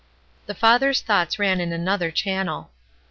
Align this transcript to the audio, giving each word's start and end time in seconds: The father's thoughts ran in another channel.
The 0.47 0.55
father's 0.55 0.99
thoughts 1.01 1.37
ran 1.37 1.61
in 1.61 1.71
another 1.71 2.09
channel. 2.09 2.71